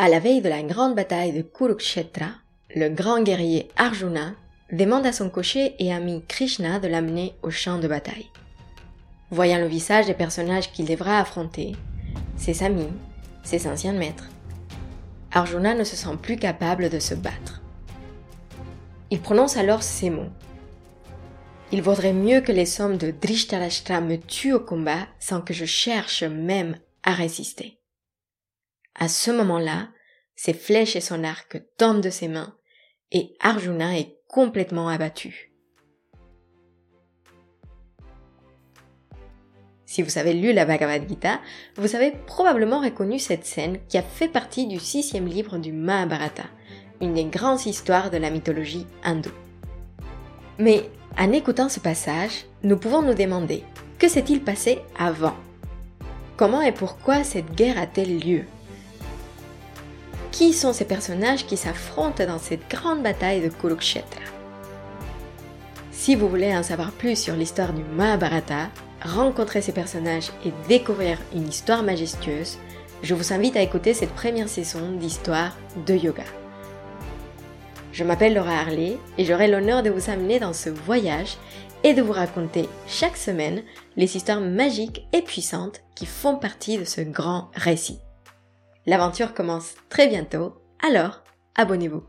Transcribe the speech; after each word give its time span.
À 0.00 0.08
la 0.08 0.20
veille 0.20 0.42
de 0.42 0.48
la 0.48 0.62
grande 0.62 0.94
bataille 0.94 1.32
de 1.32 1.42
Kurukshetra, 1.42 2.26
le 2.72 2.88
grand 2.88 3.20
guerrier 3.20 3.68
Arjuna 3.76 4.34
demande 4.70 5.04
à 5.04 5.12
son 5.12 5.28
cocher 5.28 5.74
et 5.80 5.92
ami 5.92 6.22
Krishna 6.28 6.78
de 6.78 6.86
l'amener 6.86 7.34
au 7.42 7.50
champ 7.50 7.80
de 7.80 7.88
bataille. 7.88 8.30
Voyant 9.32 9.58
le 9.58 9.66
visage 9.66 10.06
des 10.06 10.14
personnages 10.14 10.70
qu'il 10.70 10.86
devra 10.86 11.18
affronter, 11.18 11.74
ses 12.36 12.62
amis, 12.62 12.92
ses 13.42 13.66
anciens 13.66 13.92
maîtres, 13.92 14.28
Arjuna 15.32 15.74
ne 15.74 15.82
se 15.82 15.96
sent 15.96 16.16
plus 16.22 16.36
capable 16.36 16.90
de 16.90 17.00
se 17.00 17.16
battre. 17.16 17.60
Il 19.10 19.18
prononce 19.20 19.56
alors 19.56 19.82
ces 19.82 20.10
mots. 20.10 20.30
Il 21.72 21.82
vaudrait 21.82 22.12
mieux 22.12 22.40
que 22.40 22.52
les 22.52 22.80
hommes 22.80 22.98
de 22.98 23.10
Drishtarashtra 23.10 24.00
me 24.00 24.16
tuent 24.16 24.52
au 24.52 24.60
combat 24.60 25.08
sans 25.18 25.40
que 25.40 25.52
je 25.52 25.64
cherche 25.64 26.22
même 26.22 26.76
à 27.02 27.14
résister. 27.14 27.77
À 28.94 29.08
ce 29.08 29.30
moment-là, 29.30 29.88
ses 30.36 30.52
flèches 30.52 30.96
et 30.96 31.00
son 31.00 31.24
arc 31.24 31.60
tombent 31.76 32.00
de 32.00 32.10
ses 32.10 32.28
mains 32.28 32.56
et 33.10 33.34
Arjuna 33.40 33.98
est 33.98 34.18
complètement 34.28 34.88
abattu. 34.88 35.52
Si 39.86 40.02
vous 40.02 40.18
avez 40.18 40.34
lu 40.34 40.52
la 40.52 40.66
Bhagavad 40.66 41.08
Gita, 41.08 41.40
vous 41.76 41.96
avez 41.96 42.12
probablement 42.26 42.80
reconnu 42.80 43.18
cette 43.18 43.46
scène 43.46 43.78
qui 43.88 43.96
a 43.96 44.02
fait 44.02 44.28
partie 44.28 44.66
du 44.66 44.78
sixième 44.78 45.26
livre 45.26 45.56
du 45.56 45.72
Mahabharata, 45.72 46.44
une 47.00 47.14
des 47.14 47.24
grandes 47.24 47.64
histoires 47.64 48.10
de 48.10 48.18
la 48.18 48.28
mythologie 48.28 48.86
hindoue. 49.02 49.32
Mais 50.58 50.90
en 51.16 51.32
écoutant 51.32 51.70
ce 51.70 51.80
passage, 51.80 52.44
nous 52.62 52.76
pouvons 52.76 53.00
nous 53.00 53.14
demander 53.14 53.64
que 53.98 54.08
s'est-il 54.08 54.42
passé 54.42 54.80
avant? 54.98 55.36
Comment 56.36 56.60
et 56.60 56.72
pourquoi 56.72 57.24
cette 57.24 57.54
guerre 57.54 57.78
a-t-elle 57.78 58.18
lieu? 58.18 58.44
Qui 60.30 60.52
sont 60.52 60.72
ces 60.72 60.84
personnages 60.84 61.46
qui 61.46 61.56
s'affrontent 61.56 62.24
dans 62.26 62.38
cette 62.38 62.70
grande 62.70 63.02
bataille 63.02 63.40
de 63.40 63.48
Kurukshetra 63.48 64.20
Si 65.90 66.14
vous 66.14 66.28
voulez 66.28 66.56
en 66.56 66.62
savoir 66.62 66.92
plus 66.92 67.16
sur 67.16 67.34
l'histoire 67.34 67.72
du 67.72 67.82
Mahabharata, 67.82 68.68
rencontrer 69.02 69.62
ces 69.62 69.72
personnages 69.72 70.30
et 70.44 70.52
découvrir 70.68 71.18
une 71.34 71.48
histoire 71.48 71.82
majestueuse, 71.82 72.58
je 73.02 73.14
vous 73.14 73.32
invite 73.32 73.56
à 73.56 73.62
écouter 73.62 73.94
cette 73.94 74.14
première 74.14 74.48
saison 74.48 74.92
d'histoire 74.92 75.56
de 75.86 75.94
yoga. 75.94 76.24
Je 77.92 78.04
m'appelle 78.04 78.34
Laura 78.34 78.60
Harley 78.60 78.98
et 79.16 79.24
j'aurai 79.24 79.48
l'honneur 79.48 79.82
de 79.82 79.90
vous 79.90 80.10
amener 80.10 80.38
dans 80.38 80.52
ce 80.52 80.68
voyage 80.68 81.36
et 81.84 81.94
de 81.94 82.02
vous 82.02 82.12
raconter 82.12 82.68
chaque 82.86 83.16
semaine 83.16 83.62
les 83.96 84.16
histoires 84.16 84.40
magiques 84.40 85.06
et 85.12 85.22
puissantes 85.22 85.80
qui 85.94 86.06
font 86.06 86.36
partie 86.36 86.78
de 86.78 86.84
ce 86.84 87.00
grand 87.00 87.50
récit. 87.54 87.98
L'aventure 88.88 89.34
commence 89.34 89.74
très 89.90 90.08
bientôt, 90.08 90.54
alors 90.82 91.22
abonnez-vous. 91.56 92.04